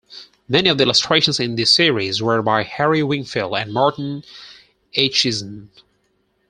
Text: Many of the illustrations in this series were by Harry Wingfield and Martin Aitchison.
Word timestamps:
Many 0.49 0.67
of 0.67 0.79
the 0.79 0.83
illustrations 0.83 1.39
in 1.39 1.55
this 1.55 1.75
series 1.75 2.23
were 2.23 2.41
by 2.41 2.63
Harry 2.63 3.03
Wingfield 3.03 3.53
and 3.55 3.71
Martin 3.71 4.23
Aitchison. 4.97 5.67